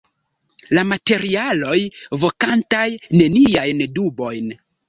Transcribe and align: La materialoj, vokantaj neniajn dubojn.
La 0.77 0.83
materialoj, 0.91 1.77
vokantaj 2.23 2.89
neniajn 3.21 3.89
dubojn. 4.01 4.53